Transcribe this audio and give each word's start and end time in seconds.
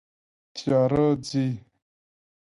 تیاره 0.55 1.05
ځي 1.27 1.45